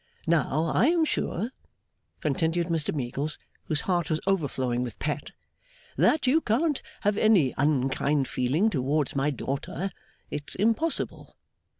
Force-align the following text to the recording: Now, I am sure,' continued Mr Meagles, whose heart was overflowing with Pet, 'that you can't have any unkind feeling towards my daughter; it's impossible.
Now, 0.25 0.63
I 0.73 0.87
am 0.87 1.05
sure,' 1.05 1.51
continued 2.21 2.69
Mr 2.69 2.91
Meagles, 2.91 3.37
whose 3.65 3.81
heart 3.81 4.09
was 4.09 4.19
overflowing 4.25 4.81
with 4.81 4.97
Pet, 4.97 5.29
'that 5.95 6.25
you 6.25 6.41
can't 6.41 6.81
have 7.01 7.17
any 7.19 7.53
unkind 7.55 8.27
feeling 8.27 8.71
towards 8.71 9.15
my 9.15 9.29
daughter; 9.29 9.91
it's 10.31 10.55
impossible. 10.55 11.37